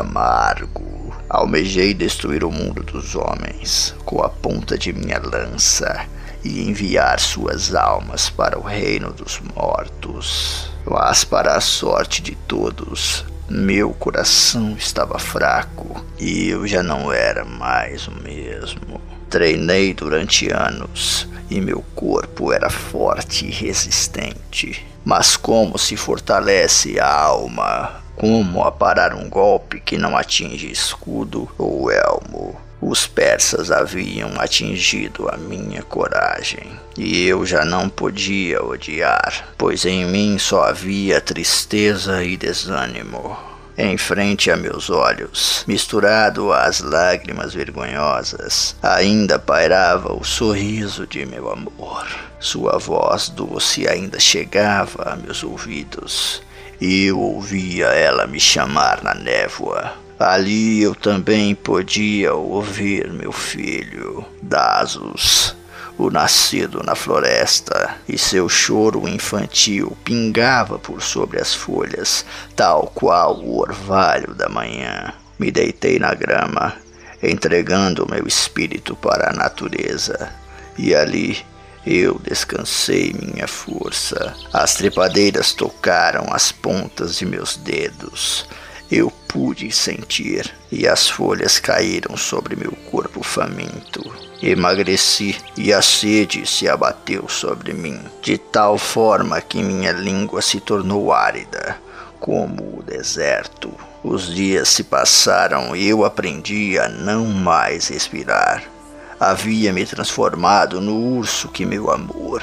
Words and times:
amargo. 0.00 1.14
Almejei 1.28 1.92
destruir 1.92 2.44
o 2.44 2.52
mundo 2.52 2.82
dos 2.82 3.14
homens 3.14 3.94
com 4.04 4.22
a 4.22 4.28
ponta 4.28 4.78
de 4.78 4.92
minha 4.92 5.18
lança 5.18 6.06
e 6.44 6.68
enviar 6.68 7.18
suas 7.18 7.74
almas 7.74 8.30
para 8.30 8.58
o 8.58 8.62
reino 8.62 9.12
dos 9.12 9.40
mortos. 9.54 10.70
Mas, 10.84 11.24
para 11.24 11.56
a 11.56 11.60
sorte 11.60 12.22
de 12.22 12.36
todos, 12.36 13.24
meu 13.48 13.90
coração 13.90 14.76
estava 14.78 15.18
fraco 15.18 16.04
e 16.18 16.48
eu 16.48 16.66
já 16.66 16.82
não 16.82 17.12
era 17.12 17.44
mais 17.44 18.06
o 18.06 18.12
mesmo. 18.22 19.00
Treinei 19.28 19.92
durante 19.92 20.48
anos 20.52 21.28
e 21.50 21.60
meu 21.60 21.84
corpo 21.94 22.52
era 22.52 22.70
forte 22.70 23.46
e 23.46 23.50
resistente. 23.50 24.86
Mas 25.04 25.36
como 25.36 25.78
se 25.78 25.96
fortalece 25.96 26.98
a 26.98 27.12
alma? 27.12 28.05
Como 28.16 28.64
aparar 28.64 29.14
um 29.14 29.28
golpe 29.28 29.78
que 29.78 29.98
não 29.98 30.16
atinge 30.16 30.70
escudo 30.70 31.46
ou 31.58 31.90
elmo? 31.90 32.58
Os 32.80 33.06
persas 33.06 33.70
haviam 33.70 34.40
atingido 34.40 35.28
a 35.28 35.36
minha 35.36 35.82
coragem, 35.82 36.70
e 36.96 37.26
eu 37.26 37.44
já 37.44 37.62
não 37.62 37.90
podia 37.90 38.62
odiar, 38.64 39.48
pois 39.58 39.84
em 39.84 40.06
mim 40.06 40.38
só 40.38 40.64
havia 40.64 41.20
tristeza 41.20 42.24
e 42.24 42.38
desânimo. 42.38 43.36
Em 43.78 43.98
frente 43.98 44.50
a 44.50 44.56
meus 44.56 44.88
olhos, 44.88 45.62
misturado 45.66 46.50
às 46.50 46.80
lágrimas 46.80 47.52
vergonhosas, 47.52 48.74
ainda 48.82 49.38
pairava 49.38 50.14
o 50.14 50.24
sorriso 50.24 51.06
de 51.06 51.26
meu 51.26 51.50
amor. 51.50 52.06
Sua 52.40 52.78
voz 52.78 53.28
doce 53.28 53.86
ainda 53.86 54.18
chegava 54.18 55.12
a 55.12 55.16
meus 55.16 55.42
ouvidos, 55.42 56.42
eu 56.80 57.18
ouvia 57.18 57.86
ela 57.86 58.26
me 58.26 58.38
chamar 58.38 59.02
na 59.02 59.14
névoa. 59.14 59.92
Ali 60.18 60.82
eu 60.82 60.94
também 60.94 61.54
podia 61.54 62.34
ouvir 62.34 63.12
meu 63.12 63.32
filho, 63.32 64.24
Dasos, 64.42 65.54
o 65.98 66.10
nascido 66.10 66.82
na 66.82 66.94
floresta, 66.94 67.96
e 68.08 68.16
seu 68.16 68.48
choro 68.48 69.08
infantil 69.08 69.96
pingava 70.04 70.78
por 70.78 71.02
sobre 71.02 71.40
as 71.40 71.54
folhas, 71.54 72.24
tal 72.54 72.90
qual 72.94 73.38
o 73.38 73.58
orvalho 73.58 74.34
da 74.34 74.48
manhã. 74.48 75.12
Me 75.38 75.50
deitei 75.50 75.98
na 75.98 76.14
grama, 76.14 76.74
entregando 77.22 78.08
meu 78.10 78.26
espírito 78.26 78.96
para 78.96 79.30
a 79.30 79.34
natureza, 79.34 80.30
e 80.78 80.94
ali 80.94 81.44
eu 81.86 82.18
descansei 82.18 83.14
minha 83.14 83.46
força. 83.46 84.34
As 84.52 84.74
trepadeiras 84.74 85.52
tocaram 85.52 86.26
as 86.32 86.50
pontas 86.50 87.16
de 87.16 87.24
meus 87.24 87.56
dedos. 87.56 88.44
Eu 88.90 89.10
pude 89.28 89.70
sentir, 89.70 90.52
e 90.70 90.86
as 90.86 91.08
folhas 91.08 91.60
caíram 91.60 92.16
sobre 92.16 92.56
meu 92.56 92.72
corpo 92.90 93.22
faminto. 93.22 94.02
Emagreci 94.42 95.36
e 95.56 95.72
a 95.72 95.80
sede 95.80 96.44
se 96.46 96.68
abateu 96.68 97.28
sobre 97.28 97.72
mim, 97.72 98.00
de 98.20 98.36
tal 98.36 98.76
forma 98.76 99.40
que 99.40 99.62
minha 99.62 99.92
língua 99.92 100.42
se 100.42 100.60
tornou 100.60 101.12
árida, 101.12 101.78
como 102.18 102.78
o 102.78 102.82
deserto. 102.82 103.72
Os 104.02 104.32
dias 104.34 104.68
se 104.68 104.84
passaram 104.84 105.74
e 105.74 105.88
eu 105.88 106.04
aprendi 106.04 106.78
a 106.78 106.88
não 106.88 107.26
mais 107.26 107.88
respirar. 107.88 108.75
Havia 109.18 109.72
me 109.72 109.86
transformado 109.86 110.80
no 110.80 110.94
urso 111.16 111.48
que 111.48 111.64
meu 111.64 111.90
amor, 111.90 112.42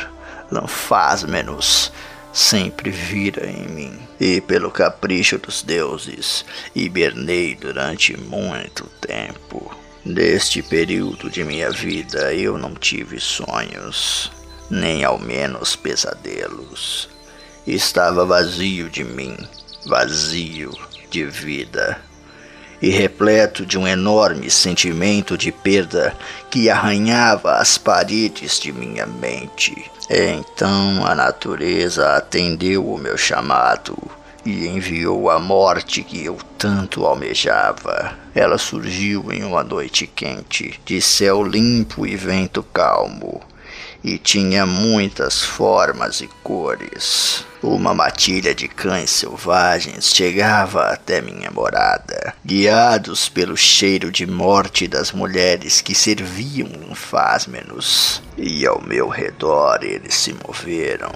Lanfásmenos, 0.52 1.92
sempre 2.34 2.90
vira 2.90 3.46
em 3.46 3.68
mim. 3.68 4.00
E 4.20 4.42
pelo 4.42 4.72
capricho 4.72 5.38
dos 5.38 5.62
deuses, 5.62 6.44
hibernei 6.76 7.56
durante 7.56 8.18
muito 8.20 8.88
tempo. 9.00 9.72
Neste 10.04 10.62
período 10.64 11.30
de 11.30 11.44
minha 11.44 11.70
vida 11.70 12.34
eu 12.34 12.58
não 12.58 12.74
tive 12.74 13.20
sonhos, 13.20 14.32
nem 14.70 15.04
ao 15.04 15.20
menos 15.20 15.76
pesadelos. 15.76 17.08
Estava 17.66 18.26
vazio 18.26 18.90
de 18.90 19.04
mim, 19.04 19.38
vazio 19.86 20.72
de 21.10 21.24
vida, 21.26 22.02
e 22.84 22.90
repleto 22.90 23.66
de 23.66 23.78
um 23.78 23.88
enorme 23.88 24.52
sentimento 24.52 25.38
de 25.38 25.54
perda 25.54 26.14
que 26.52 26.70
arranhava 26.70 27.54
as 27.56 27.78
paredes 27.78 28.60
de 28.60 28.74
minha 28.74 29.06
mente. 29.06 29.90
Então 30.10 31.06
a 31.06 31.16
natureza 31.16 32.18
atendeu 32.18 32.86
o 32.86 32.98
meu 32.98 33.18
chamado 33.18 33.98
e 34.46 34.68
enviou 34.68 35.30
a 35.30 35.40
morte 35.40 36.04
que 36.04 36.26
eu 36.26 36.38
tanto 36.58 37.06
almejava. 37.06 38.18
Ela 38.36 38.58
surgiu 38.58 39.32
em 39.32 39.46
uma 39.46 39.64
noite 39.64 40.06
quente, 40.06 40.78
de 40.84 41.02
céu 41.02 41.42
limpo 41.42 42.06
e 42.06 42.18
vento 42.18 42.62
calmo, 42.62 43.42
e 44.04 44.18
tinha 44.18 44.66
muitas 44.66 45.42
formas 45.42 46.22
e 46.22 46.28
cores. 46.44 47.46
Uma 47.62 47.94
matilha 47.94 48.54
de 48.54 48.68
cães 48.68 49.10
selvagens 49.10 50.14
chegava 50.14 50.88
até 50.88 51.22
minha 51.22 51.50
morada, 51.50 52.36
guiados 52.46 53.30
pelo 53.30 53.56
cheiro 53.56 54.12
de 54.12 54.28
morte 54.28 54.86
das 54.86 55.14
mulheres 55.14 55.80
que 55.80 55.96
serviam 55.96 56.94
fásmenos, 56.94 58.22
e 58.38 58.66
ao 58.66 58.82
meu 58.82 59.08
redor 59.08 59.80
eles 59.82 60.16
se 60.16 60.36
moveram 60.46 61.12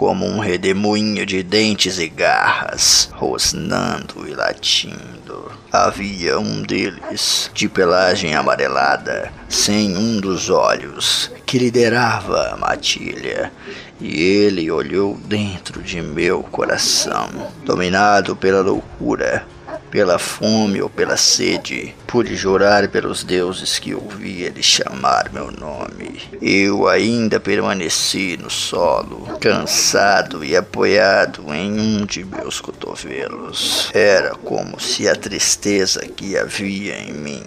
como 0.00 0.24
um 0.24 0.38
redemoinho 0.38 1.26
de 1.26 1.42
dentes 1.42 1.98
e 1.98 2.08
garras, 2.08 3.10
rosnando 3.12 4.26
e 4.26 4.32
latindo. 4.32 5.52
Havia 5.70 6.38
um 6.38 6.62
deles, 6.62 7.50
de 7.52 7.68
pelagem 7.68 8.34
amarelada, 8.34 9.30
sem 9.46 9.94
um 9.98 10.18
dos 10.18 10.48
olhos, 10.48 11.30
que 11.44 11.58
liderava 11.58 12.48
a 12.48 12.56
matilha, 12.56 13.52
e 14.00 14.22
ele 14.22 14.70
olhou 14.70 15.18
dentro 15.26 15.82
de 15.82 16.00
meu 16.00 16.42
coração, 16.44 17.28
dominado 17.66 18.34
pela 18.34 18.62
loucura 18.62 19.46
pela 19.90 20.18
fome 20.18 20.80
ou 20.80 20.88
pela 20.88 21.16
sede, 21.16 21.94
pude 22.06 22.36
jurar 22.36 22.88
pelos 22.88 23.24
deuses 23.24 23.78
que 23.78 23.94
ouvi 23.94 24.42
ele 24.42 24.62
chamar 24.62 25.30
meu 25.32 25.50
nome. 25.50 26.20
Eu 26.40 26.88
ainda 26.88 27.40
permaneci 27.40 28.36
no 28.40 28.50
solo, 28.50 29.38
cansado 29.40 30.44
e 30.44 30.56
apoiado 30.56 31.52
em 31.52 31.78
um 31.78 32.06
de 32.06 32.24
meus 32.24 32.60
cotovelos. 32.60 33.90
Era 33.92 34.30
como 34.34 34.80
se 34.80 35.08
a 35.08 35.16
tristeza 35.16 36.00
que 36.06 36.36
havia 36.36 36.98
em 36.98 37.12
mim 37.12 37.42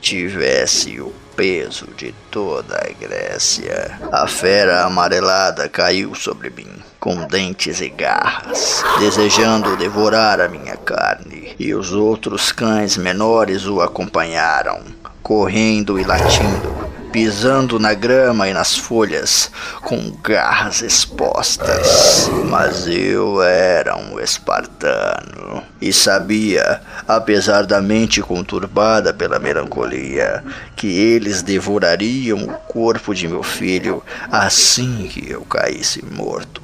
tivesse 0.00 1.00
o 1.00 1.12
peso 1.38 1.86
de 1.96 2.12
toda 2.32 2.74
a 2.76 2.92
Grécia. 3.00 3.96
A 4.10 4.26
fera 4.26 4.82
amarelada 4.82 5.68
caiu 5.68 6.12
sobre 6.12 6.50
mim, 6.50 6.66
com 6.98 7.28
dentes 7.28 7.80
e 7.80 7.88
garras, 7.88 8.82
desejando 8.98 9.76
devorar 9.76 10.40
a 10.40 10.48
minha 10.48 10.76
carne, 10.76 11.54
e 11.56 11.72
os 11.72 11.92
outros 11.92 12.50
cães 12.50 12.96
menores 12.96 13.66
o 13.66 13.80
acompanharam, 13.80 14.80
correndo 15.22 15.96
e 15.96 16.02
latindo 16.02 16.88
pisando 17.12 17.78
na 17.78 17.94
grama 17.94 18.48
e 18.48 18.52
nas 18.52 18.76
folhas 18.76 19.50
com 19.80 20.10
garras 20.22 20.82
expostas. 20.82 22.28
Mas 22.50 22.86
eu 22.86 23.42
era 23.42 23.96
um 23.96 24.20
espartano 24.20 25.62
e 25.80 25.92
sabia, 25.92 26.80
apesar 27.06 27.64
da 27.64 27.80
mente 27.80 28.20
conturbada 28.20 29.14
pela 29.14 29.38
melancolia, 29.38 30.44
que 30.74 30.86
eles 30.86 31.42
devorariam 31.42 32.44
o 32.44 32.52
corpo 32.52 33.14
de 33.14 33.28
meu 33.28 33.42
filho 33.42 34.02
assim 34.30 35.08
que 35.08 35.30
eu 35.30 35.42
caísse 35.42 36.04
morto. 36.04 36.62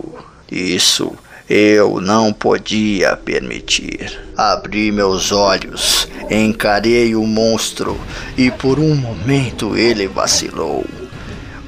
Isso 0.51 1.17
eu 1.49 2.01
não 2.01 2.33
podia 2.33 3.17
permitir. 3.17 4.21
Abri 4.37 4.91
meus 4.91 5.31
olhos, 5.31 6.09
encarei 6.31 7.15
o 7.15 7.27
monstro 7.27 7.99
e 8.37 8.51
por 8.51 8.79
um 8.79 8.95
momento 8.95 9.77
ele 9.77 10.09
vacilou. 10.09 10.85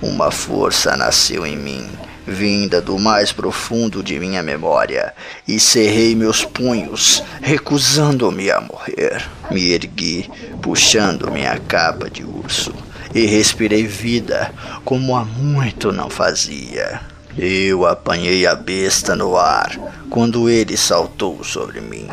Uma 0.02 0.31
força 0.31 0.96
nasceu 0.96 1.46
em 1.46 1.56
mim 1.56 1.88
vinda 2.26 2.81
do 2.81 2.99
mais 2.99 3.32
profundo 3.32 4.02
de 4.02 4.19
minha 4.19 4.43
memória, 4.43 5.14
e 5.46 5.61
cerrei 5.61 6.14
meus 6.14 6.44
punhos, 6.44 7.23
recusando-me 7.40 8.50
a 8.50 8.61
morrer. 8.61 9.25
Me 9.50 9.73
ergui, 9.73 10.28
puxando 10.61 11.31
minha 11.31 11.58
capa 11.58 12.11
de 12.11 12.25
urso, 12.25 12.75
e 13.14 13.26
respirei 13.26 13.87
vida 13.87 14.52
como 14.84 15.17
há 15.17 15.25
muito 15.25 15.93
não 15.93 16.11
fazia. 16.11 17.00
Eu 17.38 17.87
apanhei 17.87 18.46
a 18.46 18.55
besta 18.55 19.14
no 19.14 19.37
ar 19.37 19.78
quando 20.08 20.49
ele 20.49 20.76
saltou 20.76 21.44
sobre 21.44 21.81
mim 21.81 22.08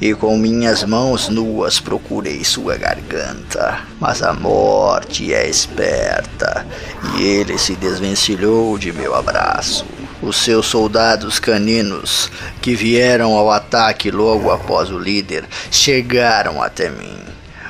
e 0.00 0.14
com 0.14 0.36
minhas 0.36 0.84
mãos 0.84 1.28
nuas 1.28 1.80
procurei 1.80 2.44
sua 2.44 2.76
garganta. 2.76 3.80
Mas 4.00 4.22
a 4.22 4.32
morte 4.32 5.32
é 5.32 5.48
esperta 5.48 6.66
e 7.16 7.22
ele 7.22 7.58
se 7.58 7.74
desvencilhou 7.76 8.78
de 8.78 8.92
meu 8.92 9.14
abraço. 9.14 9.84
Os 10.22 10.36
seus 10.36 10.66
soldados 10.66 11.38
caninos, 11.38 12.30
que 12.62 12.74
vieram 12.74 13.34
ao 13.34 13.50
ataque 13.50 14.10
logo 14.10 14.50
após 14.50 14.90
o 14.90 14.98
líder, 14.98 15.44
chegaram 15.70 16.62
até 16.62 16.88
mim 16.88 17.24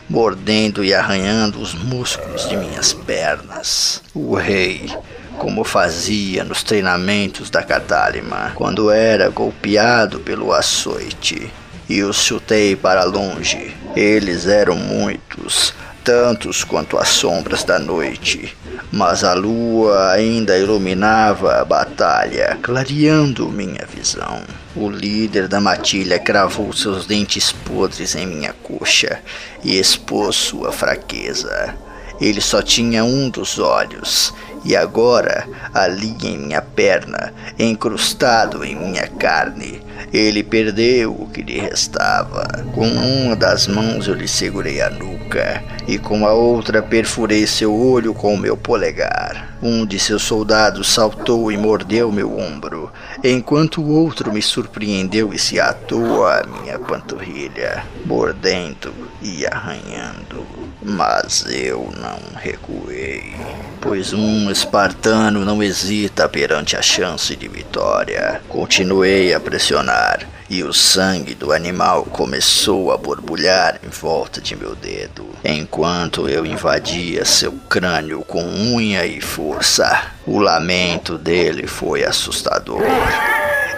mordendo 0.09 0.85
e 0.85 0.93
arranhando 0.95 1.61
os 1.61 1.75
músculos 1.75 2.49
de 2.49 2.57
minhas 2.57 2.93
pernas. 2.93 4.03
O 4.15 4.35
rei, 4.35 4.91
como 5.39 5.65
fazia 5.65 6.45
nos 6.45 6.63
treinamentos 6.63 7.51
da 7.51 7.63
Catálima, 7.63 8.53
quando 8.55 8.91
era 8.91 9.29
golpeado 9.29 10.21
pelo 10.21 10.53
açoite, 10.53 11.51
e 11.89 12.03
os 12.03 12.17
chutei 12.17 12.75
para 12.77 13.05
longe. 13.05 13.75
Eles 13.97 14.47
eram 14.47 14.77
muitos, 14.77 15.73
tantos 16.03 16.63
quanto 16.63 16.99
as 16.99 17.09
sombras 17.09 17.65
da 17.65 17.79
noite, 17.79 18.57
mas 18.93 19.25
a 19.25 19.33
lua 19.33 20.13
ainda 20.13 20.59
iluminava 20.59 21.61
a 21.61 21.65
batalha, 21.65 22.59
clareando 22.63 23.49
minha 23.49 23.87
visão. 23.87 24.43
O 24.77 24.91
líder 24.91 25.49
da 25.49 25.61
matilha 25.61 26.19
cravou 26.19 26.73
seus 26.73 27.07
dentes 27.07 27.53
podres 27.53 28.15
em 28.15 28.27
minha 28.27 28.53
coxa 28.63 29.21
e 29.63 29.79
expôs 29.79 30.37
sua 30.37 30.73
fraqueza. 30.73 31.75
Ele 32.21 32.41
só 32.41 32.63
tinha 32.63 33.05
um 33.05 33.29
dos 33.29 33.59
olhos, 33.59 34.33
e 34.65 34.75
agora, 34.75 35.47
ali 35.73 36.17
em 36.23 36.39
minha 36.39 36.63
perna, 36.63 37.33
encrustado 37.59 38.65
em 38.65 38.75
minha 38.75 39.07
carne, 39.07 39.83
ele 40.13 40.43
perdeu 40.43 41.13
o 41.13 41.29
que 41.29 41.43
lhe 41.43 41.59
restava. 41.59 42.47
Com 42.75 42.87
uma 42.87 43.37
das 43.37 43.67
mãos 43.67 44.09
eu 44.09 44.15
lhe 44.15 44.29
segurei 44.29 44.81
a 44.81 44.89
nuca, 44.91 45.63
e 45.87 45.99
com 45.99 46.27
a 46.27 46.33
outra 46.33 46.83
perfurei 46.83 47.47
seu 47.47 47.75
olho 47.75 48.15
com 48.15 48.35
o 48.35 48.39
meu 48.39 48.57
polegar. 48.57 49.55
Um 49.63 49.87
de 49.87 49.99
seus 49.99 50.23
soldados 50.23 50.93
saltou 50.93 51.51
e 51.51 51.57
mordeu 51.57 52.13
meu 52.13 52.39
ombro, 52.39 52.93
enquanto 53.23 53.81
o 53.81 53.91
outro 53.91 54.33
me 54.33 54.43
surpreendeu 54.43 55.33
e 55.33 55.39
se 55.39 55.59
atou 55.59 56.27
à 56.27 56.43
minha 56.45 56.79
panturrilha, 56.79 57.85
mordendo 58.05 58.93
e 59.23 59.47
arranhando. 59.47 60.45
Mas 60.83 61.47
eu 61.49 61.91
não 61.99 62.19
recuei, 62.39 63.33
pois 63.81 64.13
um 64.13 64.51
espartano 64.55 65.45
não 65.45 65.61
hesita 65.61 66.29
perante 66.29 66.77
a 66.77 66.81
chance 66.81 67.35
de 67.35 67.49
vitória. 67.49 68.41
Continuei 68.49 69.35
a 69.35 69.41
pressionar 69.41 70.29
e 70.49 70.63
o 70.63 70.73
sangue 70.73 71.35
do 71.35 71.53
animal 71.53 72.05
começou 72.05 72.93
a 72.93 72.97
borbulhar 72.97 73.81
em 73.85 73.89
volta 73.89 74.41
de 74.41 74.55
meu 74.55 74.77
dedo, 74.77 75.27
enquanto 75.45 76.29
eu 76.29 76.47
invadia 76.47 77.25
seu 77.25 77.51
crânio 77.69 78.21
com 78.21 78.45
unha 78.45 79.05
e 79.05 79.21
força. 79.21 80.13
O 80.25 80.39
lamento 80.39 81.19
dele 81.19 81.67
foi 81.67 82.05
assustador. 82.05 82.83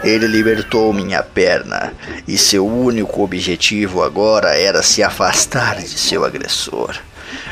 Ele 0.04 0.26
libertou 0.26 0.92
minha 0.92 1.22
perna 1.22 1.94
e 2.28 2.36
seu 2.36 2.66
único 2.66 3.22
objetivo 3.22 4.02
agora 4.02 4.54
era 4.54 4.82
se 4.82 5.02
afastar 5.02 5.78
de 5.78 5.98
seu 5.98 6.22
agressor. 6.22 6.96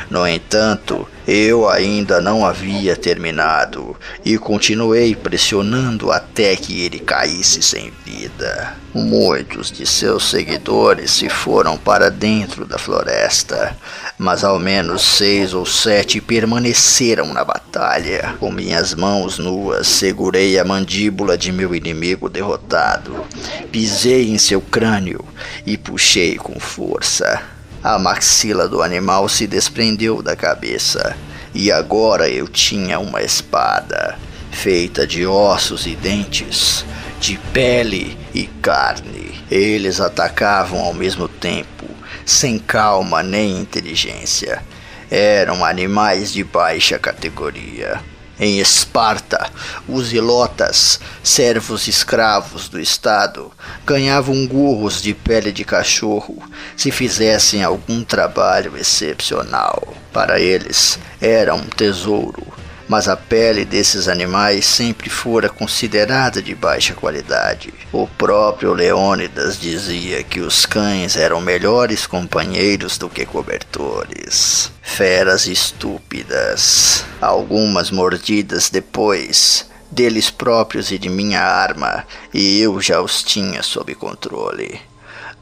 No 0.09 0.27
entanto, 0.27 1.07
eu 1.27 1.67
ainda 1.67 2.21
não 2.21 2.45
havia 2.45 2.95
terminado 2.95 3.95
e 4.23 4.37
continuei 4.37 5.15
pressionando 5.15 6.11
até 6.11 6.55
que 6.55 6.81
ele 6.81 6.99
caísse 6.99 7.61
sem 7.63 7.91
vida. 8.05 8.75
Muitos 8.93 9.71
de 9.71 9.85
seus 9.85 10.29
seguidores 10.29 11.11
se 11.11 11.27
foram 11.27 11.77
para 11.77 12.09
dentro 12.09 12.65
da 12.65 12.77
floresta, 12.77 13.75
mas 14.17 14.43
ao 14.43 14.59
menos 14.59 15.01
seis 15.01 15.53
ou 15.53 15.65
sete 15.65 16.21
permaneceram 16.21 17.33
na 17.33 17.43
batalha. 17.43 18.35
Com 18.39 18.51
minhas 18.51 18.93
mãos 18.93 19.39
nuas, 19.39 19.87
segurei 19.87 20.59
a 20.59 20.63
mandíbula 20.63 21.37
de 21.37 21.51
meu 21.51 21.73
inimigo 21.75 22.29
derrotado, 22.29 23.25
pisei 23.71 24.29
em 24.29 24.37
seu 24.37 24.61
crânio 24.61 25.25
e 25.65 25.75
puxei 25.75 26.37
com 26.37 26.59
força. 26.59 27.54
A 27.85 27.99
maxila 27.99 28.67
do 28.67 28.81
animal 28.81 29.29
se 29.29 29.45
desprendeu 29.45 30.19
da 30.19 30.35
cabeça, 30.35 31.15
e 31.53 31.71
agora 31.71 32.27
eu 32.27 32.47
tinha 32.47 32.97
uma 32.97 33.21
espada, 33.21 34.17
feita 34.49 35.05
de 35.05 35.27
ossos 35.27 35.85
e 35.85 35.95
dentes, 35.95 36.83
de 37.19 37.37
pele 37.53 38.17
e 38.33 38.47
carne. 38.59 39.39
Eles 39.51 40.01
atacavam 40.01 40.79
ao 40.79 40.95
mesmo 40.95 41.27
tempo, 41.27 41.85
sem 42.25 42.57
calma 42.57 43.21
nem 43.21 43.59
inteligência. 43.59 44.63
Eram 45.11 45.63
animais 45.63 46.33
de 46.33 46.43
baixa 46.43 46.97
categoria. 46.97 48.01
Em 48.39 48.59
Esparta, 48.59 49.49
os 49.87 50.11
ilotas, 50.11 50.99
servos 51.23 51.87
escravos 51.87 52.67
do 52.67 52.79
Estado, 52.79 53.51
ganhavam 53.85 54.45
gorros 54.45 55.01
de 55.01 55.13
pele 55.13 55.53
de 55.53 55.63
cachorro 55.63 56.43
se 56.75 56.91
fizessem 56.91 57.63
algum 57.63 58.03
trabalho 58.03 58.75
excepcional. 58.77 59.93
Para 60.11 60.39
eles, 60.39 60.99
era 61.21 61.55
um 61.55 61.65
tesouro 61.65 62.64
mas 62.87 63.07
a 63.07 63.17
pele 63.17 63.65
desses 63.65 64.07
animais 64.07 64.65
sempre 64.65 65.09
fora 65.09 65.49
considerada 65.49 66.41
de 66.41 66.53
baixa 66.53 66.93
qualidade. 66.93 67.73
O 67.91 68.07
próprio 68.07 68.73
Leônidas 68.73 69.59
dizia 69.59 70.23
que 70.23 70.39
os 70.39 70.65
cães 70.65 71.15
eram 71.15 71.41
melhores 71.41 72.05
companheiros 72.05 72.97
do 72.97 73.09
que 73.09 73.25
cobertores. 73.25 74.71
Feras 74.81 75.47
estúpidas. 75.47 77.03
Algumas 77.19 77.89
mordidas 77.91 78.69
depois, 78.69 79.65
deles 79.91 80.29
próprios 80.29 80.91
e 80.91 80.97
de 80.97 81.09
minha 81.09 81.41
arma, 81.41 82.05
e 82.33 82.59
eu 82.59 82.79
já 82.81 83.01
os 83.01 83.23
tinha 83.23 83.63
sob 83.63 83.95
controle. 83.95 84.79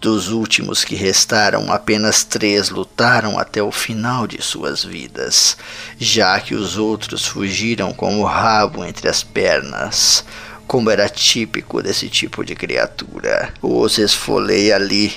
Dos 0.04 0.28
últimos 0.28 0.84
que 0.84 0.96
restaram, 0.96 1.72
apenas 1.72 2.26
três 2.26 2.70
lutaram 2.70 3.40
até 3.40 3.64
o 3.64 3.72
final 3.72 4.28
de 4.28 4.42
suas 4.42 4.84
vidas, 4.84 5.56
já 5.98 6.38
que 6.42 6.54
os 6.54 6.78
outros 6.78 7.26
fugiram 7.26 7.94
com 7.94 8.20
o 8.20 8.26
rabo 8.26 8.84
entre 8.84 9.08
as 9.08 9.24
pernas, 9.24 10.26
como 10.68 10.90
era 10.90 11.08
típico 11.08 11.82
desse 11.82 12.10
tipo 12.10 12.44
de 12.44 12.54
criatura. 12.54 13.54
Os 13.62 13.98
esfolei 13.98 14.74
ali, 14.74 15.14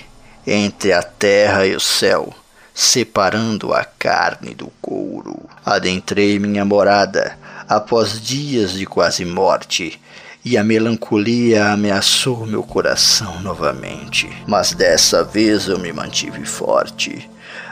entre 0.46 0.92
a 0.92 1.02
terra 1.02 1.66
e 1.66 1.74
o 1.74 1.80
céu, 1.80 2.32
separando 2.72 3.74
a 3.74 3.84
carne 3.84 4.54
do 4.54 4.68
couro. 4.80 5.50
Adentrei 5.64 6.38
minha 6.38 6.64
morada 6.64 7.36
após 7.68 8.22
dias 8.22 8.70
de 8.70 8.86
quase 8.86 9.24
morte 9.24 10.00
e 10.46 10.56
a 10.56 10.62
melancolia 10.62 11.72
ameaçou 11.72 12.46
meu 12.46 12.62
coração 12.62 13.40
novamente. 13.42 14.30
Mas 14.46 14.72
dessa 14.72 15.24
vez 15.24 15.66
eu 15.66 15.76
me 15.76 15.92
mantive 15.92 16.46
forte. 16.46 17.28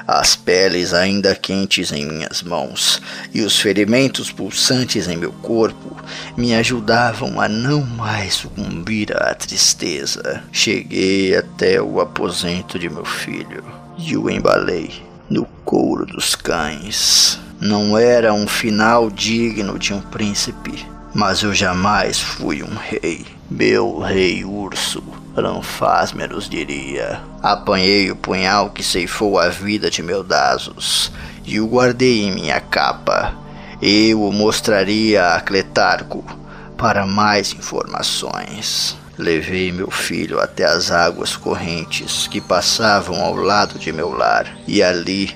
As 0.09 0.35
peles 0.35 0.93
ainda 0.93 1.37
quentes 1.37 1.93
em 1.93 2.04
minhas 2.04 2.43
mãos 2.43 3.00
e 3.33 3.43
os 3.43 3.61
ferimentos 3.61 4.33
pulsantes 4.33 5.07
em 5.07 5.16
meu 5.16 5.31
corpo 5.35 5.97
me 6.37 6.52
ajudavam 6.52 7.40
a 7.40 7.49
não 7.49 7.81
mais 7.81 8.35
sucumbir 8.35 9.16
à 9.16 9.33
tristeza. 9.37 10.43
Cheguei 10.50 11.37
até 11.37 11.81
o 11.81 12.00
aposento 12.00 12.76
de 12.76 12.90
meu 12.90 13.04
filho 13.04 13.62
e 13.97 14.16
o 14.16 14.28
embalei 14.28 14.90
no 15.31 15.45
couro 15.64 16.04
dos 16.04 16.35
cães. 16.35 17.38
Não 17.61 17.97
era 17.97 18.35
um 18.35 18.49
final 18.49 19.09
digno 19.12 19.78
de 19.78 19.95
um 19.95 20.00
príncipe 20.00 20.93
mas 21.14 21.42
eu 21.42 21.54
jamais 21.54 22.18
fui 22.18 22.62
um 22.62 22.75
rei. 22.75 23.25
Meu 23.49 24.00
rei 24.00 24.44
urso, 24.44 25.02
Ranfásmeros 25.37 26.49
diria. 26.49 27.21
Apanhei 27.40 28.11
o 28.11 28.16
punhal 28.16 28.71
que 28.71 28.83
ceifou 28.83 29.38
a 29.38 29.49
vida 29.49 29.90
de 29.90 30.02
meu 30.02 30.25
Dasos 30.25 31.12
e 31.44 31.61
o 31.61 31.66
guardei 31.66 32.25
em 32.25 32.35
minha 32.35 32.61
capa. 32.61 33.33
Eu 33.80 34.23
o 34.23 34.33
mostraria 34.33 35.35
a 35.35 35.40
Cletarco 35.40 36.25
para 36.76 37.06
mais 37.06 37.52
informações. 37.52 38.97
Levei 39.16 39.71
meu 39.71 39.92
filho 39.92 40.40
até 40.40 40.64
as 40.64 40.90
águas 40.90 41.37
correntes 41.37 42.26
que 42.26 42.40
passavam 42.40 43.23
ao 43.23 43.37
lado 43.37 43.78
de 43.78 43.92
meu 43.92 44.11
lar 44.11 44.56
e 44.66 44.83
ali 44.83 45.30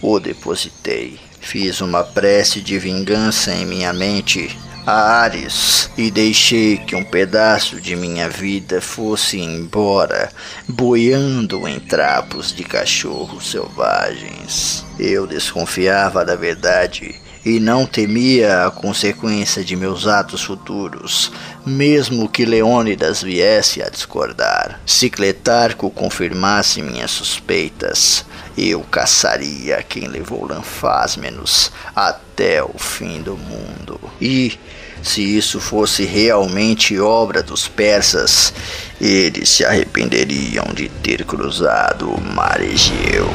o 0.00 0.20
depositei. 0.20 1.18
Fiz 1.40 1.80
uma 1.80 2.04
prece 2.04 2.60
de 2.60 2.78
vingança 2.78 3.52
em 3.52 3.66
minha 3.66 3.92
mente 3.92 4.56
a 4.86 5.22
Ares 5.22 5.90
e 5.96 6.10
deixei 6.10 6.76
que 6.76 6.94
um 6.94 7.04
pedaço 7.04 7.80
de 7.80 7.96
minha 7.96 8.28
vida 8.28 8.80
fosse 8.80 9.40
embora, 9.40 10.30
boiando 10.68 11.66
em 11.66 11.80
trapos 11.80 12.52
de 12.52 12.64
cachorros 12.64 13.50
selvagens. 13.50 14.84
Eu 14.98 15.26
desconfiava 15.26 16.24
da 16.24 16.36
verdade 16.36 17.14
e 17.44 17.60
não 17.60 17.86
temia 17.86 18.66
a 18.66 18.70
consequência 18.70 19.62
de 19.62 19.76
meus 19.76 20.06
atos 20.06 20.42
futuros, 20.42 21.30
mesmo 21.64 22.28
que 22.28 22.44
Leônidas 22.44 23.22
viesse 23.22 23.82
a 23.82 23.90
discordar. 23.90 24.80
Se 24.86 25.10
Cletarco 25.10 25.90
confirmasse 25.90 26.80
minhas 26.80 27.10
suspeitas, 27.10 28.24
eu 28.56 28.80
caçaria 28.82 29.82
quem 29.82 30.06
levou 30.06 30.46
Lanfásmenos 30.46 31.72
até 31.94 32.62
o 32.62 32.78
fim 32.78 33.20
do 33.22 33.36
mundo. 33.36 34.00
E, 34.20 34.58
se 35.02 35.22
isso 35.22 35.60
fosse 35.60 36.04
realmente 36.04 36.98
obra 36.98 37.42
dos 37.42 37.68
persas, 37.68 38.54
eles 39.00 39.48
se 39.48 39.64
arrependeriam 39.64 40.66
de 40.74 40.88
ter 40.88 41.24
cruzado 41.24 42.10
o 42.10 42.20
mar 42.20 42.60
Egeu. 42.60 43.28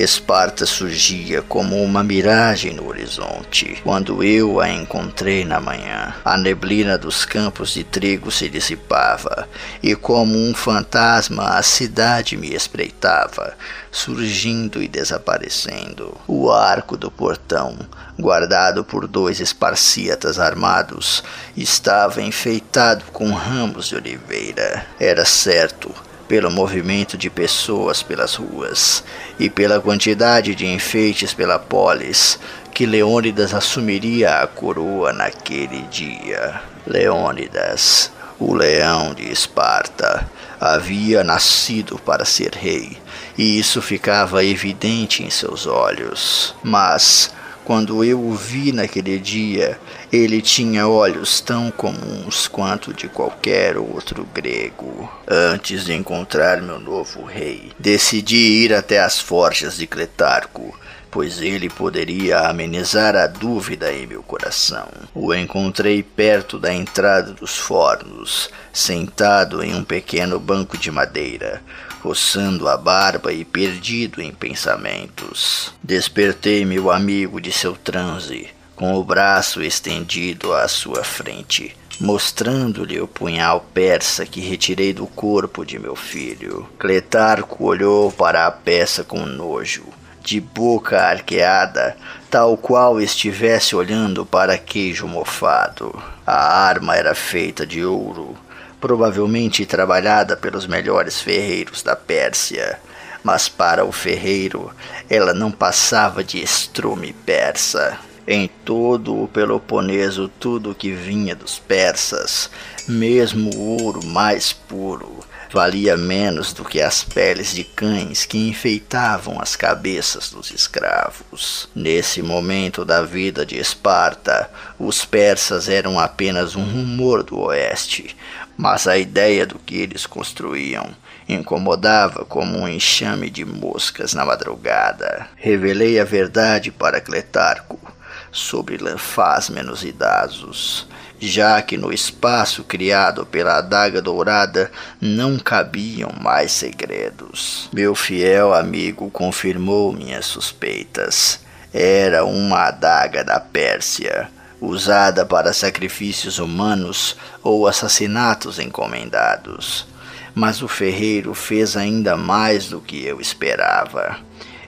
Esparta 0.00 0.64
surgia 0.64 1.42
como 1.42 1.82
uma 1.82 2.04
miragem 2.04 2.72
no 2.72 2.86
horizonte 2.86 3.80
quando 3.82 4.22
eu 4.22 4.60
a 4.60 4.70
encontrei 4.70 5.44
na 5.44 5.58
manhã. 5.58 6.14
A 6.24 6.36
neblina 6.38 6.96
dos 6.96 7.24
campos 7.24 7.72
de 7.72 7.82
trigo 7.82 8.30
se 8.30 8.48
dissipava 8.48 9.48
e, 9.82 9.96
como 9.96 10.38
um 10.38 10.54
fantasma, 10.54 11.48
a 11.58 11.62
cidade 11.64 12.36
me 12.36 12.54
espreitava, 12.54 13.54
surgindo 13.90 14.80
e 14.80 14.86
desaparecendo. 14.86 16.16
O 16.28 16.52
arco 16.52 16.96
do 16.96 17.10
portão, 17.10 17.76
guardado 18.16 18.84
por 18.84 19.08
dois 19.08 19.40
esparciatas 19.40 20.38
armados, 20.38 21.24
estava 21.56 22.22
enfeitado 22.22 23.04
com 23.12 23.32
ramos 23.32 23.88
de 23.88 23.96
oliveira. 23.96 24.86
Era 25.00 25.24
certo 25.24 25.92
pelo 26.28 26.50
movimento 26.50 27.16
de 27.16 27.30
pessoas 27.30 28.02
pelas 28.02 28.34
ruas 28.34 29.02
e 29.38 29.48
pela 29.48 29.80
quantidade 29.80 30.54
de 30.54 30.66
enfeites 30.66 31.32
pela 31.32 31.58
polis, 31.58 32.38
que 32.72 32.84
Leônidas 32.86 33.54
assumiria 33.54 34.42
a 34.42 34.46
coroa 34.46 35.12
naquele 35.12 35.82
dia. 35.84 36.60
Leônidas, 36.86 38.12
o 38.38 38.54
leão 38.54 39.14
de 39.14 39.32
Esparta, 39.32 40.28
havia 40.60 41.24
nascido 41.24 41.98
para 41.98 42.24
ser 42.24 42.52
rei, 42.54 42.96
e 43.36 43.58
isso 43.58 43.80
ficava 43.80 44.44
evidente 44.44 45.22
em 45.22 45.30
seus 45.30 45.66
olhos. 45.66 46.54
Mas, 46.62 47.32
quando 47.64 48.04
eu 48.04 48.20
o 48.20 48.34
vi 48.34 48.72
naquele 48.72 49.18
dia, 49.18 49.78
ele 50.12 50.40
tinha 50.40 50.88
olhos 50.88 51.40
tão 51.40 51.70
comuns 51.70 52.48
quanto 52.48 52.94
de 52.94 53.08
qualquer 53.08 53.76
outro 53.76 54.26
grego. 54.34 55.10
Antes 55.26 55.84
de 55.84 55.92
encontrar 55.92 56.62
meu 56.62 56.80
novo 56.80 57.24
rei, 57.24 57.72
decidi 57.78 58.64
ir 58.64 58.74
até 58.74 59.00
as 59.00 59.20
forjas 59.20 59.76
de 59.76 59.86
Cletarco, 59.86 60.74
pois 61.10 61.42
ele 61.42 61.68
poderia 61.68 62.40
amenizar 62.40 63.14
a 63.16 63.26
dúvida 63.26 63.92
em 63.92 64.06
meu 64.06 64.22
coração. 64.22 64.88
O 65.14 65.34
encontrei 65.34 66.02
perto 66.02 66.58
da 66.58 66.72
entrada 66.72 67.32
dos 67.32 67.58
fornos, 67.58 68.48
sentado 68.72 69.62
em 69.62 69.74
um 69.74 69.84
pequeno 69.84 70.40
banco 70.40 70.78
de 70.78 70.90
madeira, 70.90 71.62
coçando 72.00 72.66
a 72.66 72.76
barba 72.78 73.30
e 73.32 73.44
perdido 73.44 74.22
em 74.22 74.32
pensamentos. 74.32 75.74
Despertei 75.82 76.64
meu 76.64 76.90
amigo 76.90 77.40
de 77.40 77.52
seu 77.52 77.74
transe 77.74 78.56
com 78.78 78.94
o 78.94 79.02
braço 79.02 79.60
estendido 79.60 80.54
à 80.54 80.68
sua 80.68 81.02
frente, 81.02 81.76
mostrando-lhe 82.00 83.00
o 83.00 83.08
punhal 83.08 83.66
persa 83.74 84.24
que 84.24 84.40
retirei 84.40 84.92
do 84.92 85.04
corpo 85.04 85.66
de 85.66 85.80
meu 85.80 85.96
filho. 85.96 86.64
Cletarco 86.78 87.64
olhou 87.64 88.12
para 88.12 88.46
a 88.46 88.52
peça 88.52 89.02
com 89.02 89.26
nojo, 89.26 89.84
de 90.22 90.40
boca 90.40 90.96
arqueada, 90.96 91.96
tal 92.30 92.56
qual 92.56 93.00
estivesse 93.00 93.74
olhando 93.74 94.24
para 94.24 94.56
queijo 94.56 95.08
mofado. 95.08 95.92
A 96.24 96.62
arma 96.62 96.94
era 96.94 97.16
feita 97.16 97.66
de 97.66 97.84
ouro, 97.84 98.36
provavelmente 98.80 99.66
trabalhada 99.66 100.36
pelos 100.36 100.68
melhores 100.68 101.20
ferreiros 101.20 101.82
da 101.82 101.96
Pérsia, 101.96 102.78
mas 103.24 103.48
para 103.48 103.84
o 103.84 103.90
ferreiro 103.90 104.70
ela 105.10 105.34
não 105.34 105.50
passava 105.50 106.22
de 106.22 106.40
estrume 106.40 107.12
persa. 107.12 108.06
Em 108.30 108.46
todo 108.46 109.22
o 109.22 109.26
Peloponeso, 109.26 110.28
tudo 110.28 110.74
que 110.74 110.92
vinha 110.92 111.34
dos 111.34 111.58
persas, 111.58 112.50
mesmo 112.86 113.48
o 113.54 113.82
ouro 113.82 114.04
mais 114.04 114.52
puro, 114.52 115.20
valia 115.50 115.96
menos 115.96 116.52
do 116.52 116.62
que 116.62 116.78
as 116.78 117.02
peles 117.02 117.54
de 117.54 117.64
cães 117.64 118.26
que 118.26 118.46
enfeitavam 118.46 119.40
as 119.40 119.56
cabeças 119.56 120.28
dos 120.28 120.50
escravos. 120.50 121.70
Nesse 121.74 122.20
momento 122.20 122.84
da 122.84 123.00
vida 123.00 123.46
de 123.46 123.56
Esparta, 123.56 124.50
os 124.78 125.06
persas 125.06 125.66
eram 125.66 125.98
apenas 125.98 126.54
um 126.54 126.64
rumor 126.64 127.22
do 127.22 127.38
oeste, 127.38 128.14
mas 128.58 128.86
a 128.86 128.98
ideia 128.98 129.46
do 129.46 129.58
que 129.58 129.76
eles 129.76 130.04
construíam 130.04 130.94
incomodava 131.26 132.26
como 132.26 132.58
um 132.58 132.68
enxame 132.68 133.30
de 133.30 133.46
moscas 133.46 134.12
na 134.12 134.26
madrugada. 134.26 135.28
Revelei 135.34 135.98
a 135.98 136.04
verdade 136.04 136.70
para 136.70 137.00
Cletarco 137.00 137.96
sobre 138.30 138.76
Lanfásmenos 138.76 139.84
e 139.84 139.92
Dasos, 139.92 140.86
já 141.20 141.60
que 141.60 141.76
no 141.76 141.92
espaço 141.92 142.62
criado 142.62 143.26
pela 143.26 143.58
adaga 143.58 144.00
dourada 144.00 144.70
não 145.00 145.38
cabiam 145.38 146.12
mais 146.20 146.52
segredos. 146.52 147.68
Meu 147.72 147.94
fiel 147.94 148.54
amigo 148.54 149.10
confirmou 149.10 149.92
minhas 149.92 150.26
suspeitas. 150.26 151.40
Era 151.72 152.24
uma 152.24 152.68
adaga 152.68 153.24
da 153.24 153.40
Pérsia, 153.40 154.30
usada 154.60 155.26
para 155.26 155.52
sacrifícios 155.52 156.38
humanos 156.38 157.16
ou 157.42 157.66
assassinatos 157.66 158.58
encomendados. 158.58 159.86
Mas 160.34 160.62
o 160.62 160.68
ferreiro 160.68 161.34
fez 161.34 161.76
ainda 161.76 162.16
mais 162.16 162.68
do 162.68 162.80
que 162.80 163.04
eu 163.04 163.20
esperava. 163.20 164.18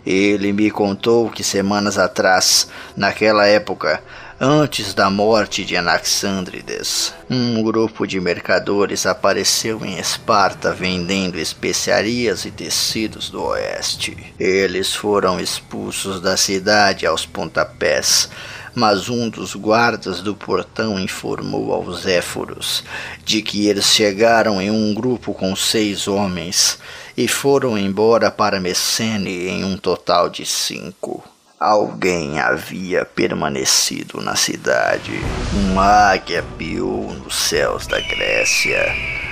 Ele 0.04 0.52
me 0.52 0.70
contou 0.70 1.28
que 1.30 1.44
semanas 1.44 1.98
atrás, 1.98 2.68
naquela 2.96 3.46
época, 3.46 4.02
antes 4.40 4.94
da 4.94 5.10
morte 5.10 5.62
de 5.64 5.76
Anaxandrides, 5.76 7.12
um 7.28 7.62
grupo 7.62 8.06
de 8.06 8.18
mercadores 8.18 9.04
apareceu 9.04 9.84
em 9.84 9.98
Esparta 9.98 10.72
vendendo 10.72 11.38
especiarias 11.38 12.46
e 12.46 12.50
tecidos 12.50 13.28
do 13.28 13.42
oeste. 13.42 14.16
Eles 14.38 14.94
foram 14.94 15.38
expulsos 15.38 16.22
da 16.22 16.38
cidade 16.38 17.04
aos 17.04 17.26
pontapés, 17.26 18.30
mas 18.74 19.10
um 19.10 19.28
dos 19.28 19.54
guardas 19.54 20.22
do 20.22 20.34
portão 20.34 20.98
informou 20.98 21.74
aos 21.74 22.06
Éforos 22.06 22.82
de 23.22 23.42
que 23.42 23.66
eles 23.68 23.86
chegaram 23.86 24.62
em 24.62 24.70
um 24.70 24.94
grupo 24.94 25.34
com 25.34 25.54
seis 25.54 26.08
homens 26.08 26.78
e 27.20 27.28
foram 27.28 27.76
embora 27.76 28.30
para 28.30 28.58
Messene 28.58 29.46
em 29.46 29.62
um 29.62 29.76
total 29.76 30.30
de 30.30 30.46
cinco. 30.46 31.22
Alguém 31.58 32.40
havia 32.40 33.04
permanecido 33.04 34.22
na 34.22 34.34
cidade. 34.34 35.12
Uma 35.52 36.12
águia 36.12 36.42
piou 36.56 37.12
nos 37.12 37.34
céus 37.34 37.86
da 37.86 38.00
Grécia. 38.00 38.86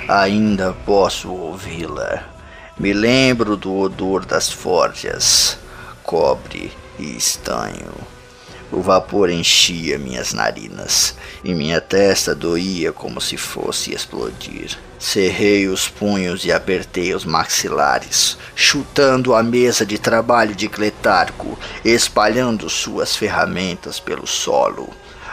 Ainda 0.07 0.71
posso 0.85 1.31
ouvi-la. 1.31 2.25
Me 2.77 2.93
lembro 2.93 3.57
do 3.57 3.75
odor 3.75 4.23
das 4.23 4.51
forjas, 4.51 5.57
cobre 6.03 6.71
e 6.99 7.17
estanho. 7.17 7.91
O 8.71 8.81
vapor 8.81 9.31
enchia 9.31 9.97
minhas 9.97 10.31
narinas 10.31 11.15
e 11.43 11.55
minha 11.55 11.81
testa 11.81 12.35
doía 12.35 12.93
como 12.93 13.19
se 13.19 13.35
fosse 13.35 13.93
explodir. 13.93 14.77
Cerrei 14.99 15.67
os 15.67 15.87
punhos 15.87 16.45
e 16.45 16.51
apertei 16.51 17.15
os 17.15 17.25
maxilares, 17.25 18.37
chutando 18.55 19.33
a 19.33 19.41
mesa 19.41 19.85
de 19.85 19.97
trabalho 19.97 20.53
de 20.53 20.67
Cletarco, 20.67 21.57
espalhando 21.83 22.69
suas 22.69 23.15
ferramentas 23.15 23.99
pelo 23.99 24.27
solo. 24.27 24.89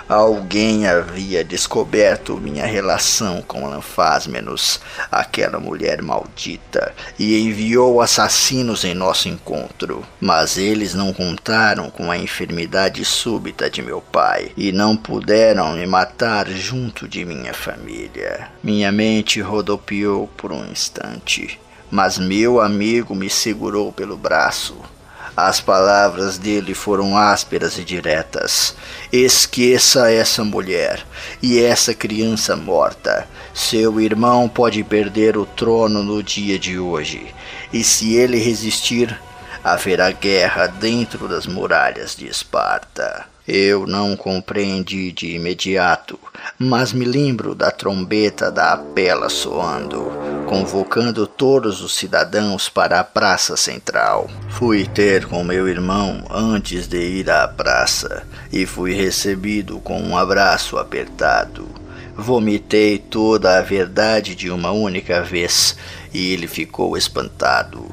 Alguém 0.08 0.86
havia 0.86 1.42
descoberto 1.42 2.36
minha 2.36 2.64
relação 2.64 3.42
com 3.42 3.68
Lanfásmenos, 3.68 4.80
aquela 5.10 5.58
mulher 5.58 6.00
maldita, 6.00 6.94
e 7.18 7.40
enviou 7.40 8.00
assassinos 8.00 8.84
em 8.84 8.94
nosso 8.94 9.28
encontro. 9.28 10.06
Mas 10.20 10.58
eles 10.58 10.94
não 10.94 11.12
contaram 11.12 11.90
com 11.90 12.08
a 12.08 12.16
enfermidade 12.16 13.04
súbita 13.04 13.68
de 13.68 13.82
meu 13.82 14.00
pai 14.00 14.52
e 14.56 14.70
não 14.70 14.96
puderam 14.96 15.74
me 15.74 15.86
matar 15.88 16.48
junto 16.50 17.08
de 17.08 17.24
minha 17.24 17.52
família. 17.52 18.48
Minha 18.62 18.92
mente 18.92 19.40
rodopiou 19.40 20.28
por 20.36 20.52
um 20.52 20.70
instante, 20.70 21.60
mas 21.90 22.16
meu 22.16 22.60
amigo 22.60 23.12
me 23.12 23.28
segurou 23.28 23.92
pelo 23.92 24.16
braço 24.16 24.76
as 25.36 25.60
palavras 25.60 26.38
dele 26.38 26.72
foram 26.72 27.16
ásperas 27.16 27.76
e 27.76 27.84
diretas. 27.84 28.74
Esqueça 29.12 30.10
essa 30.10 30.42
mulher 30.42 31.04
e 31.42 31.60
essa 31.60 31.92
criança 31.92 32.56
morta. 32.56 33.28
Seu 33.52 34.00
irmão 34.00 34.48
pode 34.48 34.82
perder 34.82 35.36
o 35.36 35.44
trono 35.44 36.02
no 36.02 36.22
dia 36.22 36.58
de 36.58 36.78
hoje, 36.78 37.34
e 37.72 37.84
se 37.84 38.14
ele 38.14 38.38
resistir, 38.38 39.18
haverá 39.62 40.10
guerra 40.10 40.66
dentro 40.66 41.28
das 41.28 41.46
muralhas 41.46 42.14
de 42.16 42.26
Esparta. 42.26 43.26
Eu 43.48 43.86
não 43.86 44.16
compreendi 44.16 45.12
de 45.12 45.34
imediato, 45.34 46.18
mas 46.58 46.92
me 46.92 47.04
lembro 47.04 47.54
da 47.54 47.70
trombeta 47.70 48.50
da 48.50 48.72
apela 48.72 49.28
soando, 49.28 50.10
convocando 50.46 51.26
todos 51.26 51.82
os 51.82 51.94
cidadãos 51.94 52.68
para 52.68 53.00
a 53.00 53.04
praça 53.04 53.56
central. 53.56 54.30
Fui 54.50 54.86
ter 54.86 55.26
com 55.26 55.42
meu 55.42 55.68
irmão 55.68 56.24
antes 56.30 56.86
de 56.86 56.98
ir 56.98 57.28
à 57.28 57.48
praça 57.48 58.22
e 58.52 58.64
fui 58.64 58.94
recebido 58.94 59.80
com 59.80 60.00
um 60.00 60.16
abraço 60.16 60.78
apertado. 60.78 61.68
Vomitei 62.14 62.96
toda 62.96 63.58
a 63.58 63.60
verdade 63.60 64.34
de 64.34 64.48
uma 64.48 64.70
única 64.70 65.20
vez 65.20 65.76
e 66.14 66.32
ele 66.32 66.46
ficou 66.46 66.96
espantado. 66.96 67.84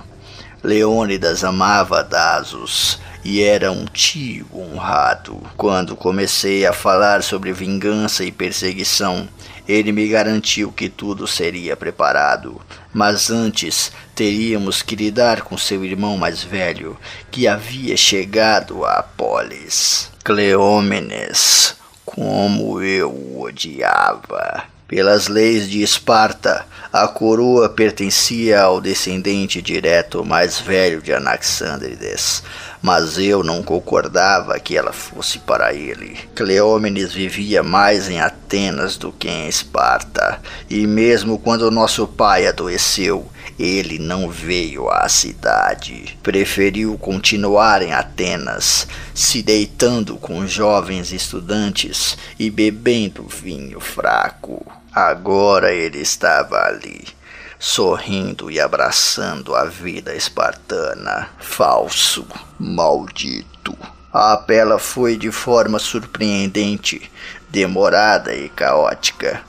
Leônidas 0.63 1.43
amava 1.43 2.03
Dasos 2.03 2.99
e 3.25 3.41
era 3.41 3.71
um 3.71 3.85
tio 3.85 4.45
honrado. 4.53 5.41
Quando 5.57 5.95
comecei 5.95 6.65
a 6.65 6.71
falar 6.71 7.23
sobre 7.23 7.51
vingança 7.51 8.23
e 8.23 8.31
perseguição, 8.31 9.27
ele 9.67 9.91
me 9.91 10.07
garantiu 10.07 10.71
que 10.71 10.89
tudo 10.89 11.27
seria 11.27 11.75
preparado. 11.75 12.61
Mas 12.93 13.29
antes 13.29 13.91
teríamos 14.15 14.81
que 14.81 14.95
lidar 14.95 15.41
com 15.41 15.57
seu 15.57 15.83
irmão 15.83 16.17
mais 16.17 16.43
velho, 16.43 16.97
que 17.31 17.47
havia 17.47 17.97
chegado 17.97 18.85
a 18.85 19.01
Polis. 19.01 20.09
Cleómenes, 20.23 21.75
como 22.05 22.81
eu 22.81 23.09
o 23.09 23.41
odiava. 23.41 24.63
Pelas 24.87 25.27
leis 25.27 25.67
de 25.67 25.81
Esparta, 25.81 26.65
a 26.91 27.07
coroa 27.07 27.67
pertencia 27.67 28.61
ao 28.61 28.79
descendente 28.79 29.59
direto 29.59 30.23
mais 30.23 30.59
velho 30.59 31.01
de 31.01 31.11
Anaxandrides, 31.11 32.43
mas 32.79 33.17
eu 33.17 33.43
não 33.43 33.63
concordava 33.63 34.59
que 34.59 34.77
ela 34.77 34.93
fosse 34.93 35.39
para 35.39 35.73
ele. 35.73 36.19
Cleómenes 36.35 37.11
vivia 37.11 37.63
mais 37.63 38.07
em 38.07 38.19
do 38.99 39.11
que 39.11 39.27
em 39.27 39.47
Esparta, 39.47 40.39
e 40.69 40.85
mesmo 40.85 41.39
quando 41.39 41.71
nosso 41.71 42.05
pai 42.05 42.45
adoeceu, 42.45 43.27
ele 43.57 43.97
não 43.97 44.29
veio 44.29 44.91
à 44.91 45.09
cidade. 45.09 46.15
Preferiu 46.21 46.95
continuar 46.99 47.81
em 47.81 47.93
Atenas, 47.93 48.87
se 49.11 49.41
deitando 49.41 50.17
com 50.17 50.45
jovens 50.45 51.11
estudantes 51.11 52.15
e 52.37 52.51
bebendo 52.51 53.23
vinho 53.23 53.79
fraco. 53.79 54.63
Agora 54.93 55.73
ele 55.73 55.97
estava 55.97 56.57
ali 56.63 57.03
sorrindo 57.57 58.51
e 58.51 58.59
abraçando 58.59 59.55
a 59.55 59.65
vida 59.65 60.13
espartana. 60.13 61.29
Falso, 61.39 62.27
maldito. 62.59 63.75
A 64.13 64.33
apela 64.33 64.77
foi 64.77 65.17
de 65.17 65.31
forma 65.31 65.79
surpreendente, 65.79 67.09
demorada 67.53 68.33
e 68.33 68.49
caótica. 68.49 69.39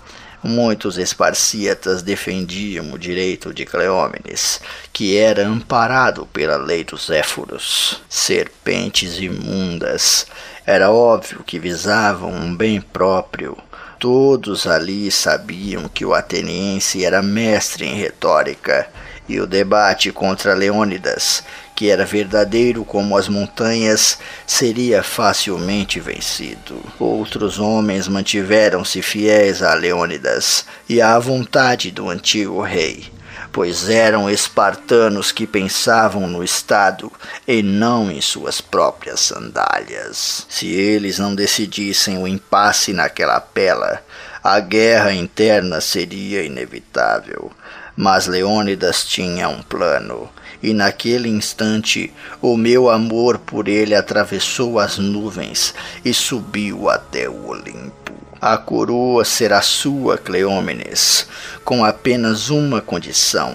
Muitos 0.43 0.99
esparcíatas 0.99 2.03
defendiam 2.03 2.93
o 2.93 2.99
direito 2.99 3.55
de 3.55 3.65
Cleómenes, 3.65 4.61
que 4.93 5.17
era 5.17 5.47
amparado 5.47 6.27
pela 6.27 6.59
lei 6.59 6.85
dos 6.85 7.09
Éforos. 7.09 8.03
Serpentes 8.07 9.19
imundas. 9.19 10.27
Era 10.67 10.91
óbvio 10.91 11.43
que 11.43 11.59
visavam 11.59 12.31
um 12.31 12.55
bem 12.55 12.79
próprio, 12.79 13.57
Todos 13.99 14.67
ali 14.67 15.11
sabiam 15.11 15.89
que 15.89 16.05
o 16.05 16.13
ateniense 16.13 17.07
era 17.07 17.23
mestre 17.23 17.87
em 17.87 17.95
retórica, 17.95 18.87
e 19.27 19.41
o 19.41 19.47
debate 19.47 20.13
contra 20.13 20.53
Leônidas, 20.53 21.43
que 21.75 21.91
era 21.91 22.05
verdadeiro 22.05 22.85
como 22.85 23.17
as 23.17 23.29
montanhas, 23.29 24.19
seria 24.47 25.03
facilmente 25.03 25.99
vencido. 26.01 26.81
Outros 26.99 27.59
homens 27.59 28.09
mantiveram-se 28.09 29.03
fiéis 29.03 29.63
a 29.63 29.75
Leônidas 29.75 30.65
e 30.89 31.01
à 31.01 31.19
vontade 31.19 31.91
do 31.91 32.09
antigo 32.09 32.61
rei 32.63 33.13
pois 33.55 33.89
eram 33.89 34.29
espartanos 34.29 35.31
que 35.31 35.47
pensavam 35.47 36.27
no 36.27 36.43
Estado 36.43 37.11
e 37.47 37.63
não 37.63 38.11
em 38.11 38.21
suas 38.21 38.61
próprias 38.61 39.21
sandálias. 39.21 40.45
Se 40.49 40.67
eles 40.67 41.21
não 41.21 41.37
decidissem 41.37 42.19
o 42.19 42.27
impasse 42.27 42.93
naquela 42.93 43.39
pela, 43.41 44.03
a 44.43 44.59
guerra 44.59 45.13
interna 45.13 45.81
seria 45.81 46.43
inevitável. 46.43 47.49
Mas 47.97 48.27
Leônidas 48.27 49.05
tinha 49.05 49.49
um 49.49 49.63
plano, 49.63 50.29
e 50.65 50.73
naquele 50.73 51.29
instante 51.29 52.11
o 52.41 52.57
meu 52.57 52.89
amor 52.89 53.37
por 53.39 53.69
ele 53.69 53.95
atravessou 53.95 54.79
as 54.79 54.97
nuvens 54.97 55.75
e 56.03 56.15
subiu 56.15 56.89
até 56.89 57.29
o 57.29 57.49
Olimpo. 57.49 58.15
A 58.41 58.57
coroa 58.57 59.27
será 59.27 59.61
sua, 59.61 60.17
Cleómenes, 60.17 61.29
com 61.67 61.85
apenas 61.85 62.49
uma 62.49 62.81
condição. 62.81 63.55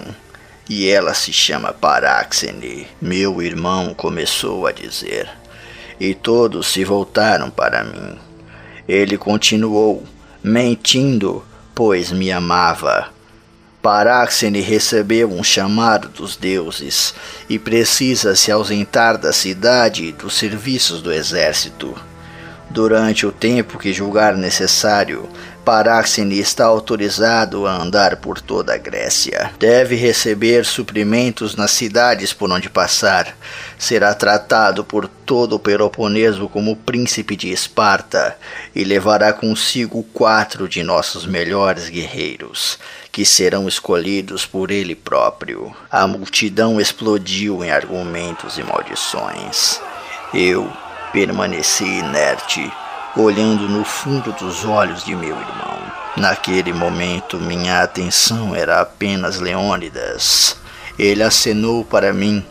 E 0.68 0.88
ela 0.88 1.14
se 1.14 1.32
chama 1.32 1.72
Paráxene. 1.72 2.86
Meu 3.02 3.42
irmão 3.42 3.92
começou 3.92 4.68
a 4.68 4.72
dizer. 4.72 5.28
E 5.98 6.14
todos 6.14 6.68
se 6.68 6.84
voltaram 6.84 7.50
para 7.50 7.82
mim. 7.82 8.16
Ele 8.88 9.18
continuou, 9.18 10.04
mentindo, 10.44 11.44
pois 11.74 12.12
me 12.12 12.30
amava. 12.30 13.08
Paráxene 13.82 14.60
recebeu 14.60 15.32
um 15.32 15.42
chamado 15.42 16.08
dos 16.08 16.36
deuses 16.36 17.14
e 17.48 17.58
precisa 17.58 18.36
se 18.36 18.52
ausentar 18.52 19.16
da 19.16 19.32
cidade 19.32 20.04
e 20.04 20.12
dos 20.12 20.34
serviços 20.34 21.00
do 21.00 21.10
exército. 21.10 21.94
Durante 22.68 23.26
o 23.26 23.32
tempo 23.32 23.78
que 23.78 23.92
julgar 23.92 24.36
necessário, 24.36 25.26
Paráxene 25.70 26.40
está 26.40 26.64
autorizado 26.64 27.64
a 27.64 27.80
andar 27.80 28.16
por 28.16 28.40
toda 28.40 28.74
a 28.74 28.76
Grécia. 28.76 29.52
Deve 29.56 29.94
receber 29.94 30.64
suprimentos 30.64 31.54
nas 31.54 31.70
cidades 31.70 32.32
por 32.32 32.50
onde 32.50 32.68
passar. 32.68 33.36
Será 33.78 34.12
tratado 34.12 34.82
por 34.82 35.06
todo 35.06 35.54
o 35.54 35.58
Peloponeso 35.60 36.48
como 36.48 36.74
príncipe 36.74 37.36
de 37.36 37.52
Esparta 37.52 38.36
e 38.74 38.82
levará 38.82 39.32
consigo 39.32 40.02
quatro 40.12 40.68
de 40.68 40.82
nossos 40.82 41.24
melhores 41.24 41.88
guerreiros, 41.88 42.76
que 43.12 43.24
serão 43.24 43.68
escolhidos 43.68 44.44
por 44.44 44.72
ele 44.72 44.96
próprio. 44.96 45.72
A 45.88 46.04
multidão 46.04 46.80
explodiu 46.80 47.64
em 47.64 47.70
argumentos 47.70 48.58
e 48.58 48.64
maldições. 48.64 49.80
Eu 50.34 50.68
Permaneci 51.12 51.84
inerte, 51.84 52.72
olhando 53.16 53.68
no 53.68 53.84
fundo 53.84 54.32
dos 54.32 54.64
olhos 54.64 55.04
de 55.04 55.14
meu 55.14 55.30
irmão. 55.36 55.80
Naquele 56.16 56.72
momento, 56.72 57.38
minha 57.38 57.82
atenção 57.82 58.54
era 58.54 58.80
apenas 58.80 59.40
Leônidas. 59.40 60.56
Ele 60.98 61.22
acenou 61.22 61.84
para 61.84 62.12
mim, 62.12 62.44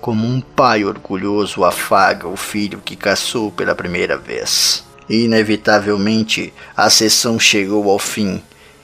como 0.00 0.26
um 0.26 0.40
pai 0.40 0.84
orgulhoso 0.84 1.64
afaga 1.64 2.28
o 2.28 2.36
filho 2.36 2.80
que 2.84 2.94
caçou 2.94 3.50
pela 3.50 3.74
primeira 3.74 4.16
vez. 4.16 4.84
Inevitavelmente, 5.08 6.52
a 6.76 6.90
sessão 6.90 7.38
chegou 7.38 7.90
ao 7.90 7.98
fim 7.98 8.42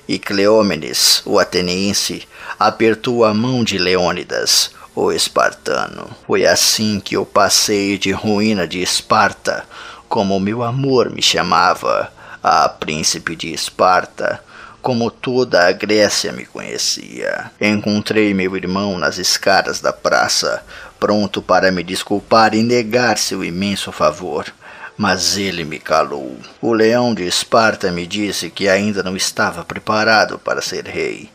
e 0.08 0.18
Cleómenes, 0.18 1.22
o 1.24 1.38
ateniense, 1.38 2.26
apertou 2.58 3.24
a 3.24 3.32
mão 3.32 3.64
de 3.64 3.78
Leônidas, 3.78 4.72
o 4.94 5.10
espartano. 5.10 6.10
Foi 6.26 6.44
assim 6.44 7.00
que 7.00 7.16
eu 7.16 7.24
passei 7.24 7.96
de 7.96 8.10
ruína 8.10 8.66
de 8.66 8.82
Esparta, 8.82 9.64
como 10.12 10.38
meu 10.38 10.62
amor 10.62 11.08
me 11.08 11.22
chamava, 11.22 12.12
a 12.42 12.68
príncipe 12.68 13.34
de 13.34 13.50
Esparta, 13.50 14.44
como 14.82 15.10
toda 15.10 15.66
a 15.66 15.72
Grécia 15.72 16.30
me 16.32 16.44
conhecia. 16.44 17.50
Encontrei 17.58 18.34
meu 18.34 18.54
irmão 18.54 18.98
nas 18.98 19.16
escadas 19.16 19.80
da 19.80 19.90
praça, 19.90 20.62
pronto 21.00 21.40
para 21.40 21.72
me 21.72 21.82
desculpar 21.82 22.54
e 22.54 22.62
negar 22.62 23.16
seu 23.16 23.42
imenso 23.42 23.90
favor. 23.90 24.52
mas 24.98 25.38
ele 25.38 25.64
me 25.64 25.78
calou. 25.78 26.36
O 26.60 26.74
leão 26.74 27.14
de 27.14 27.26
Esparta 27.26 27.90
me 27.90 28.06
disse 28.06 28.50
que 28.50 28.68
ainda 28.68 29.02
não 29.02 29.16
estava 29.16 29.64
preparado 29.64 30.38
para 30.38 30.60
ser 30.60 30.84
rei 30.84 31.30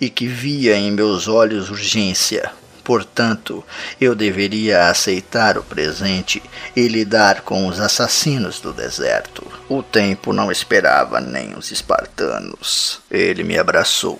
e 0.00 0.08
que 0.08 0.28
via 0.28 0.76
em 0.76 0.92
meus 0.92 1.26
olhos 1.26 1.68
urgência. 1.68 2.52
Portanto, 2.90 3.64
eu 4.00 4.16
deveria 4.16 4.88
aceitar 4.88 5.56
o 5.56 5.62
presente 5.62 6.42
e 6.74 6.88
lidar 6.88 7.42
com 7.42 7.68
os 7.68 7.78
assassinos 7.78 8.58
do 8.58 8.72
deserto. 8.72 9.46
O 9.68 9.80
tempo 9.80 10.32
não 10.32 10.50
esperava 10.50 11.20
nem 11.20 11.56
os 11.56 11.70
espartanos. 11.70 13.00
Ele 13.08 13.44
me 13.44 13.56
abraçou 13.56 14.18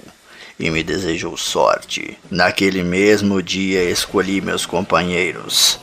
e 0.56 0.70
me 0.70 0.84
desejou 0.84 1.36
sorte. 1.36 2.16
Naquele 2.30 2.84
mesmo 2.84 3.42
dia 3.42 3.82
escolhi 3.82 4.40
meus 4.40 4.64
companheiros. 4.64 5.80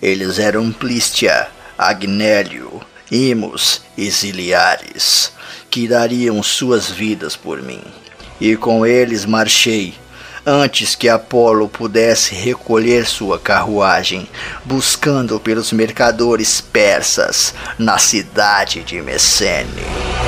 Eles 0.00 0.38
eram 0.38 0.70
Plístia, 0.70 1.48
Agnélio, 1.76 2.80
Imos 3.10 3.82
e 3.98 4.08
Ziliares, 4.08 5.32
que 5.68 5.88
dariam 5.88 6.40
suas 6.44 6.88
vidas 6.88 7.34
por 7.34 7.60
mim. 7.60 7.82
E 8.40 8.54
com 8.54 8.86
eles 8.86 9.24
marchei, 9.24 9.94
antes 10.44 10.94
que 10.94 11.08
Apolo 11.08 11.68
pudesse 11.68 12.34
recolher 12.34 13.06
sua 13.06 13.38
carruagem, 13.38 14.28
buscando 14.64 15.38
pelos 15.40 15.72
mercadores 15.72 16.60
persas 16.60 17.54
na 17.78 17.98
cidade 17.98 18.82
de 18.82 19.00
Messene. 19.00 20.19